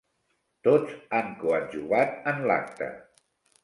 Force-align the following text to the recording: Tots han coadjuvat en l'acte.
Tots 0.67 0.95
han 1.19 1.31
coadjuvat 1.43 2.19
en 2.35 2.45
l'acte. 2.53 2.93